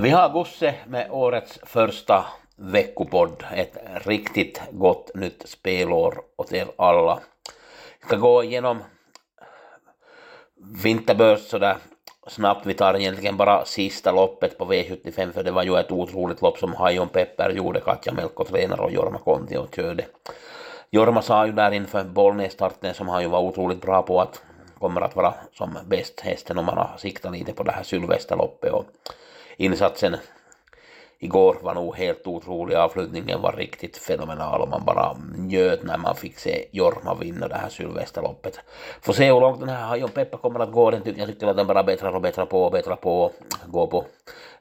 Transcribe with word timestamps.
Vi 0.00 0.10
har 0.10 0.32
Gusse 0.32 0.74
med 0.86 1.10
årets 1.10 1.58
första 1.62 2.24
veckopodd. 2.56 3.44
Ett 3.54 3.76
riktigt 4.06 4.60
gott 4.70 5.10
nytt 5.14 5.48
spelår 5.48 6.20
åt 6.36 6.52
er 6.52 6.66
alla. 6.78 7.18
Vi 8.00 8.06
ska 8.06 8.16
gå 8.16 8.44
igenom 8.44 8.78
vinterbörs 10.82 11.40
sådär 11.40 11.76
snabbt. 12.26 12.66
Vi 12.66 12.74
tar 12.74 12.94
egentligen 12.94 13.36
bara 13.36 13.64
sista 13.64 14.12
loppet 14.12 14.58
på 14.58 14.64
V75 14.64 15.32
för 15.32 15.42
det 15.42 15.50
var 15.50 15.62
ju 15.62 15.78
ett 15.78 15.92
otroligt 15.92 16.42
lopp 16.42 16.58
som 16.58 16.74
Hajon 16.74 17.08
Pepper 17.08 17.50
gjorde. 17.50 17.80
Katja 17.80 18.12
Melko 18.12 18.44
tränare 18.44 18.80
och 18.80 18.92
Jorma 18.92 19.18
Konti 19.18 19.56
och 19.56 19.74
körde. 19.74 20.04
Jorma 20.90 21.22
sa 21.22 21.46
ju 21.46 21.52
där 21.52 21.70
inför 21.70 22.04
Bollnäs-starten 22.04 22.94
som 22.94 23.08
han 23.08 23.22
ju 23.22 23.28
var 23.28 23.40
otroligt 23.40 23.80
bra 23.80 24.02
på 24.02 24.20
att 24.20 24.42
kommer 24.78 25.00
att 25.00 25.16
vara 25.16 25.34
som 25.52 25.78
bäst 25.86 26.20
hästen 26.20 26.58
om 26.58 26.66
man 26.66 26.78
har 26.78 26.90
siktat 26.98 27.32
lite 27.32 27.52
på 27.52 27.62
det 27.62 27.72
här 27.72 27.82
Sylvesterloppet 27.82 28.72
och 28.72 28.84
insatsen 29.56 30.16
igår 31.18 31.56
var 31.62 31.74
nog 31.74 31.96
helt 31.96 32.26
otrolig. 32.26 32.74
Avslutningen 32.74 33.42
var 33.42 33.52
riktigt 33.52 33.96
fenomenal 33.96 34.60
och 34.60 34.68
man 34.68 34.84
bara 34.84 35.16
njöt 35.36 35.82
när 35.82 35.98
man 35.98 36.16
fick 36.16 36.38
se 36.38 36.68
Jorma 36.72 37.14
vinna 37.14 37.48
det 37.48 37.54
här 37.54 37.68
Sylvesterloppet. 37.68 38.60
Får 39.00 39.12
se 39.12 39.32
hur 39.32 39.40
långt 39.40 39.60
den 39.60 39.68
här 39.68 39.86
Hajon 39.86 40.10
Peppa 40.10 40.38
kommer 40.38 40.60
att 40.60 40.72
gå. 40.72 40.90
Den 40.90 41.02
tycker, 41.02 41.20
jag 41.20 41.28
tycker 41.28 41.46
att 41.46 41.56
den 41.56 41.66
bara 41.66 41.82
bättrar 41.82 42.12
och 42.12 42.20
bättrar 42.20 42.46
på 42.46 42.62
och 42.62 42.72
bättrar 42.72 42.96
på 42.96 43.22
och 43.22 43.32
går 43.66 43.86
på 43.86 44.04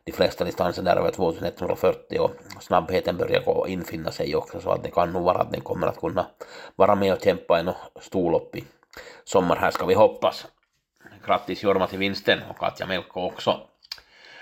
de 0.03 0.11
flesta 0.11 0.43
distanser 0.43 0.83
där 0.83 0.95
över 0.95 1.11
2140 1.11 2.19
och 2.19 2.31
snabbheten 2.61 3.17
börjar 3.17 3.43
gå 3.45 3.67
infinna 3.67 4.11
sig 4.11 4.35
också 4.35 4.61
så 4.61 4.69
att 4.69 4.83
det 4.83 4.91
kan 4.91 5.13
nog 5.13 5.23
vara 5.23 5.37
att 5.37 5.52
den 5.52 5.61
kommer 5.61 5.87
att 5.87 5.99
kunna 5.99 6.25
vara 6.75 6.95
med 6.95 7.13
och 7.13 7.23
kämpa 7.23 7.59
i 7.59 7.63
något 7.63 7.75
storlopp 8.02 8.55
i 8.55 8.63
sommar. 9.23 9.55
Här 9.55 9.71
ska 9.71 9.85
vi 9.85 9.93
hoppas. 9.93 10.45
Grattis 11.25 11.63
Jorma 11.63 11.87
till 11.87 11.99
vinsten 11.99 12.39
och 12.49 12.57
Katja 12.57 12.85
Melko 12.85 13.21
också. 13.21 13.59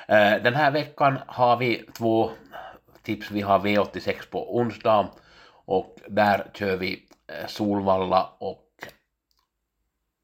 Eh, 0.07 0.43
den 0.43 0.55
här 0.55 0.71
veckan 0.71 1.19
har 1.27 1.57
vi 1.57 1.85
två 1.97 2.31
tips. 3.03 3.31
Vi 3.31 3.41
har 3.41 3.59
V86 3.59 4.29
på 4.29 4.57
onsdag 4.57 5.09
och 5.65 5.95
där 6.07 6.47
kör 6.53 6.77
vi 6.77 7.07
eh, 7.27 7.47
Solvalla 7.47 8.29
och 8.39 8.59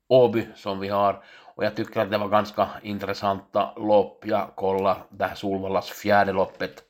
Åby 0.10 0.48
som 0.56 0.80
vi 0.80 0.88
har. 0.88 1.24
Och 1.60 1.66
jag 1.66 1.76
tycker 1.76 2.02
att 2.02 2.12
det 2.12 2.18
var 2.18 2.28
ganska 2.28 2.68
intressanta 2.84 3.74
lopp. 3.78 4.24
Jag 4.26 4.48
kollar 4.56 4.98
det 5.10 5.26
här 5.26 5.36
Solvallas 5.36 5.90
fjärde 5.90 6.34
loppet. 6.34 6.84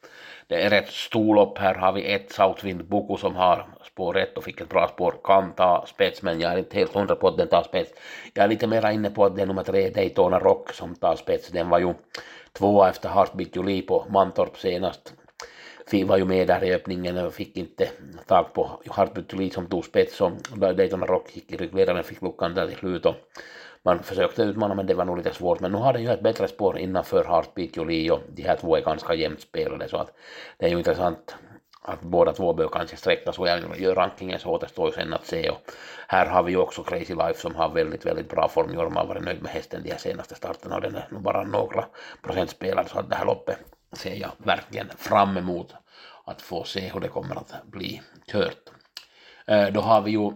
Det 0.47 0.61
är 0.61 0.71
ett 0.71 0.89
storlopp. 0.89 1.57
Här 1.57 1.75
har 1.75 1.91
vi 1.91 2.13
ett 2.13 2.31
Southwind 2.31 2.85
Boko 2.85 3.17
som 3.17 3.35
har 3.35 3.65
spår 3.83 4.17
1 4.17 4.37
och 4.37 4.43
fick 4.43 4.61
ett 4.61 4.69
bra 4.69 4.87
spår. 4.87 5.15
Kan 5.23 5.53
ta 5.53 5.85
spets 5.87 6.21
men 6.21 6.39
jag 6.39 6.53
är 6.53 6.57
inte 6.57 6.77
helt 6.77 6.93
hundra 6.93 7.15
på 7.15 7.27
att 7.27 7.37
den 7.37 7.47
tar 7.47 7.63
spets. 7.63 7.91
Jag 8.33 8.43
är 8.43 8.47
lite 8.47 8.67
mer 8.67 8.91
inne 8.91 9.09
på 9.09 9.25
att 9.25 9.35
det 9.35 9.41
är 9.41 9.45
nummer 9.45 9.63
tre 9.63 9.89
Daytona 9.89 10.39
Rock 10.39 10.73
som 10.73 10.95
tar 10.95 11.15
spets. 11.15 11.49
Den 11.49 11.69
var 11.69 11.79
ju 11.79 11.93
tvåa 12.53 12.89
efter 12.89 13.09
Heartbeat 13.09 13.55
Jolie 13.55 13.81
på 13.81 14.05
Mantorp 14.09 14.57
senast. 14.57 15.13
Vi 15.91 16.03
var 16.03 16.17
ju 16.17 16.25
med 16.25 16.47
där 16.47 16.63
i 16.63 16.73
öppningen 16.73 17.17
och 17.17 17.33
fick 17.33 17.57
inte 17.57 17.89
tag 18.27 18.53
på 18.53 18.69
Heartbeat 18.91 19.33
Jolie 19.33 19.49
som 19.49 19.67
tog 19.67 19.85
spets 19.85 20.21
och 20.21 20.31
Daytona 20.57 21.05
Rock 21.05 21.35
gick 21.35 21.51
i 21.51 21.57
ryggledaren 21.57 22.03
fick 22.03 22.21
luckan 22.21 22.53
där 22.53 22.67
till 22.67 22.77
slut 22.77 23.05
man 23.85 24.03
försökte 24.03 24.43
utmana 24.43 24.75
men 24.75 24.85
det 24.85 24.93
var 24.93 25.05
nog 25.05 25.17
lite 25.17 25.33
svårt 25.33 25.59
men 25.59 25.71
nu 25.71 25.77
har 25.77 25.93
den 25.93 26.03
ju 26.03 26.09
ett 26.09 26.23
bättre 26.23 26.47
spår 26.47 26.77
innanför 26.77 27.23
Heartbeat 27.23 27.77
Jolie 27.77 28.11
och 28.11 28.21
de 28.29 28.43
här 28.43 28.55
två 28.55 28.75
är 28.75 28.81
ganska 28.81 29.13
jämnt 29.13 29.41
spelade 29.41 29.89
så 29.89 29.97
att 29.97 30.11
det 30.57 30.65
är 30.65 30.69
ju 30.69 30.77
intressant 30.77 31.35
att 31.81 32.01
båda 32.01 32.33
två 32.33 32.53
bör 32.53 32.67
kanske 32.67 32.97
sträckas 32.97 33.39
och 33.39 33.47
jag 33.47 33.79
gör 33.79 33.95
rankingen 33.95 34.39
så 34.39 34.49
återstår 34.49 34.87
ju 34.87 34.91
sen 34.91 35.13
att 35.13 35.25
se 35.25 35.49
och 35.49 35.71
här 36.07 36.25
har 36.25 36.43
vi 36.43 36.51
ju 36.51 36.57
också 36.57 36.83
Crazy 36.83 37.15
Life 37.15 37.39
som 37.39 37.55
har 37.55 37.69
väldigt, 37.69 38.05
väldigt 38.05 38.29
bra 38.29 38.47
form. 38.47 38.73
Jorma 38.73 38.99
har 38.99 39.07
varit 39.07 39.23
nöjd 39.23 39.41
med 39.41 39.51
hästen 39.51 39.83
de 39.83 39.91
här 39.91 39.97
senaste 39.97 40.35
starterna 40.35 40.75
och 40.75 40.81
den 40.81 40.95
är 40.95 41.07
nog 41.11 41.21
bara 41.21 41.43
några 41.43 41.85
procent 42.21 42.49
spelad 42.49 42.87
så 42.87 42.99
att 42.99 43.09
det 43.09 43.15
här 43.15 43.25
loppet 43.25 43.57
ser 43.93 44.15
jag 44.15 44.31
verkligen 44.37 44.89
fram 44.97 45.37
emot 45.37 45.73
att 46.25 46.41
få 46.41 46.63
se 46.63 46.91
hur 46.93 46.99
det 46.99 47.07
kommer 47.07 47.35
att 47.35 47.53
bli 47.63 48.01
kört. 48.31 48.69
Eh, 49.47 49.67
då 49.67 49.81
har 49.81 50.01
vi 50.01 50.11
ju 50.11 50.31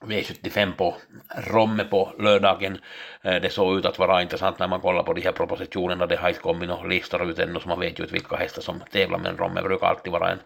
V75 0.00 0.72
på 0.76 0.96
Romme 1.36 1.84
på 1.84 2.12
lördagen. 2.18 2.78
Det 3.22 3.52
såg 3.52 3.78
ut 3.78 3.84
att 3.84 3.98
vara 3.98 4.22
intressant 4.22 4.58
när 4.58 4.68
man 4.68 4.80
kollade 4.80 5.04
på 5.04 5.12
de 5.12 5.20
här 5.20 5.32
propositionerna. 5.32 6.06
Det 6.06 6.16
har 6.16 6.28
inte 6.28 6.40
kommit 6.40 6.68
några 6.68 6.86
listor 6.88 7.30
ut 7.30 7.38
ännu 7.38 7.60
så 7.60 7.68
man 7.68 7.80
vet 7.80 7.98
ju 7.98 8.02
inte 8.02 8.14
vilka 8.14 8.36
hästar 8.36 8.62
som 8.62 8.82
tävlar 8.92 9.18
men 9.18 9.36
Romme 9.36 9.62
brukar 9.62 9.86
alltid 9.86 10.12
vara 10.12 10.30
en 10.30 10.38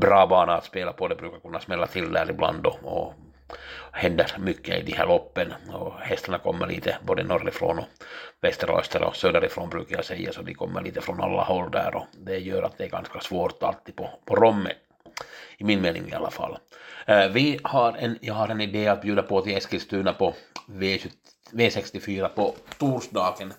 bra 0.00 0.26
bana 0.26 0.52
att 0.52 0.64
spela 0.64 0.92
på. 0.92 1.08
Det 1.08 1.14
brukar 1.14 1.38
kunna 1.38 1.60
smälla 1.60 1.86
till 1.86 2.12
där 2.12 2.30
ibland 2.30 2.66
och, 2.66 2.78
och 2.82 3.14
händer 3.92 4.26
mycket 4.38 4.78
i 4.78 4.82
de 4.82 4.92
här 4.92 5.06
loppen 5.06 5.54
och 5.72 6.00
hästarna 6.00 6.38
kommer 6.38 6.66
lite 6.66 6.98
både 7.02 7.22
norrifrån 7.22 7.78
och 7.78 7.88
väster 8.40 8.70
och 8.70 8.80
öster 8.80 9.02
och 9.02 9.16
söderifrån 9.16 9.70
brukar 9.70 9.96
jag 9.96 10.04
säga 10.04 10.32
så 10.32 10.42
de 10.42 10.54
kommer 10.54 10.82
lite 10.82 11.00
från 11.00 11.20
alla 11.20 11.42
håll 11.42 11.70
där 11.70 11.94
och 11.94 12.06
det 12.12 12.38
gör 12.38 12.62
att 12.62 12.78
det 12.78 12.84
är 12.84 12.88
ganska 12.88 13.20
svårt 13.20 13.62
alltid 13.62 13.96
på, 13.96 14.10
på 14.24 14.36
Romme 14.36 14.72
i 15.58 15.64
min 15.64 15.80
mening 15.80 16.08
i 16.08 16.14
alla 16.14 16.30
fall. 16.30 16.58
Eh, 17.06 17.28
vi 17.28 17.58
har 17.62 17.92
en, 17.92 18.18
jag 18.20 18.34
har 18.34 18.48
en 18.48 18.60
idé 18.60 18.88
att 18.88 19.02
bjuda 19.02 19.22
på 19.22 19.40
till 19.40 19.56
Eskilstuna 19.56 20.12
på 20.12 20.34
V20, 20.66 21.10
V64 21.52 22.28
på 22.28 22.54
torsdagen. 22.78 23.52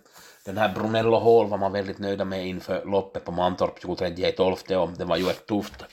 Den 0.46 0.58
här 0.58 0.74
Brunello 0.74 1.20
Hall 1.20 1.50
var 1.50 1.58
man 1.58 1.72
väldigt 1.72 2.00
nöjda 2.00 2.26
med 2.26 2.48
inför 2.48 2.86
loppet 2.86 3.26
på 3.26 3.32
Mantorp 3.32 3.84
23.12 3.84 4.76
och 4.76 4.90
det 4.98 5.06
var 5.06 5.18
ju 5.18 5.30
ett 5.30 5.48
tufft 5.48 5.84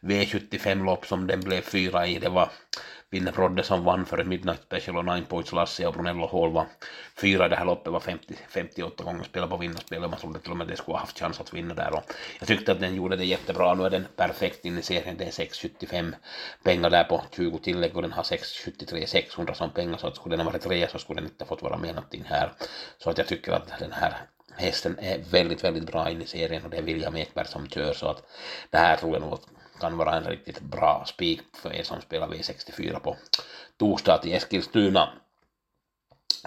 V75-lopp 0.00 1.06
som 1.06 1.26
den 1.26 1.40
blev 1.40 1.60
fyra 1.60 2.06
i. 2.06 2.18
Det 2.18 2.28
var 2.28 2.50
Vinne 3.14 3.32
Brodde 3.32 3.62
som 3.62 3.84
vann 3.84 4.06
för 4.06 4.24
Midnight 4.24 4.62
Special 4.62 4.96
och 4.96 5.04
Nine 5.04 5.24
Points 5.24 5.52
Lasse 5.52 5.86
och 5.86 5.94
Brunello 5.94 6.26
Hall 6.26 6.52
var 6.52 6.66
fyra 7.16 7.46
i 7.46 7.48
det 7.48 7.56
här 7.56 7.64
loppet 7.64 7.92
var 7.92 8.00
50, 8.00 8.34
58 8.48 9.04
gånger 9.04 9.24
spelade 9.24 9.50
på 9.50 9.56
vinnarspel 9.56 10.04
och 10.04 10.10
man 10.10 10.18
trodde 10.18 10.40
till 10.40 10.50
och 10.50 10.56
med 10.56 10.64
att 10.64 10.70
det 10.70 10.76
skulle 10.76 10.94
ha 10.94 11.00
haft 11.00 11.18
chans 11.18 11.40
att 11.40 11.54
vinna 11.54 11.74
där 11.74 11.94
och 11.94 12.12
jag 12.38 12.48
tyckte 12.48 12.72
att 12.72 12.80
den 12.80 12.94
gjorde 12.94 13.16
det 13.16 13.24
jättebra. 13.24 13.74
Nu 13.74 13.84
är 13.84 13.90
den 13.90 14.06
perfekt 14.16 14.64
in 14.64 14.78
i 14.78 14.82
serien. 14.82 15.16
Det 15.16 15.24
är 15.24 15.30
675 15.30 16.16
pengar 16.62 16.90
där 16.90 17.04
på 17.04 17.22
20 17.36 17.58
tillägg 17.58 17.96
och 17.96 18.02
den 18.02 18.12
har 18.12 18.22
673 18.22 19.06
600 19.06 19.54
som 19.54 19.70
pengar 19.70 19.96
så 19.96 20.06
att 20.06 20.16
skulle 20.16 20.36
den 20.36 20.46
ha 20.46 20.52
varit 20.52 20.62
tre 20.62 20.88
så 20.88 20.98
skulle 20.98 21.20
den 21.20 21.30
inte 21.30 21.44
fått 21.44 21.62
vara 21.62 21.78
med 21.78 21.94
någonting 21.94 22.24
här. 22.26 22.52
Så 22.98 23.10
att 23.10 23.18
jag 23.18 23.26
tycker 23.26 23.52
att 23.52 23.78
den 23.78 23.92
här 23.92 24.14
hästen 24.56 24.98
är 24.98 25.18
väldigt, 25.18 25.64
väldigt 25.64 25.86
bra 25.86 26.10
in 26.10 26.22
i 26.22 26.26
serien 26.26 26.64
och 26.64 26.70
det 26.70 26.76
är 26.76 26.82
William 26.82 27.16
Ekberg 27.16 27.46
som 27.46 27.68
kör 27.68 27.92
så 27.92 28.08
att 28.08 28.22
det 28.70 28.78
här 28.78 28.96
tror 28.96 29.12
jag 29.12 29.22
nog 29.22 29.38
kan 29.80 29.96
vara 29.96 30.16
en 30.16 30.24
riktigt 30.24 30.60
bra 30.60 31.04
spik 31.06 31.42
för 31.56 31.72
er 31.72 31.82
som 31.82 32.00
spelar 32.00 32.28
V64 32.28 32.98
på 32.98 33.16
torsdag 33.78 34.18
till 34.18 34.34
Eskilstuna. 34.34 35.08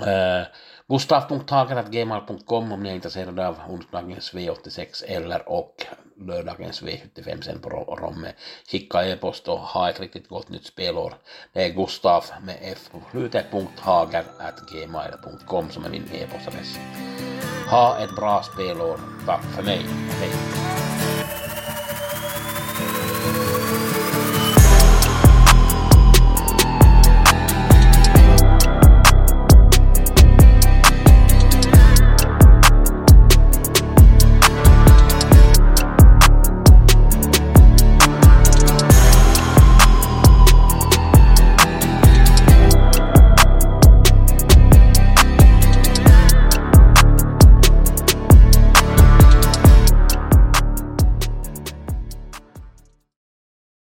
Eh, 0.01 0.39
uh, 0.39 0.45
Gustav.hager.gmail.com 0.89 2.71
om 2.71 2.83
ni 2.83 2.89
är 2.89 2.95
intresserade 2.95 3.47
av 3.47 3.57
onsdagens 3.69 4.33
V86 4.33 5.03
eller 5.07 5.49
och 5.49 5.85
lördagens 6.17 6.83
V75 6.83 7.41
sen 7.41 7.59
på 7.61 7.69
Romme. 7.69 8.33
Skicka 8.71 9.05
e-post 9.05 9.47
och 9.47 9.59
ha 9.59 9.89
ett 9.89 9.99
riktigt 9.99 10.29
gott 10.29 10.49
nytt 10.49 10.65
spelår. 10.65 11.13
Det 11.53 11.65
är 11.65 11.69
Gustav 11.69 12.23
med 12.41 12.57
f 12.61 12.89
på 12.91 13.01
slutet, 13.11 13.45
som 15.71 15.85
är 15.85 15.89
min 15.89 16.09
e-postadress. 16.13 16.77
Ha 17.69 17.97
ett 17.97 18.15
bra 18.15 18.43
spelår. 18.43 18.97
Tack 19.25 19.43
för 19.55 19.63
mig. 19.63 19.85
Hej. 20.19 20.56